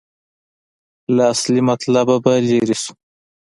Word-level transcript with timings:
له 1.15 1.23
اصلي 1.33 1.61
مطلبه 1.69 2.15
به 2.23 2.33
لرې 2.47 2.75
شو. 2.83 2.93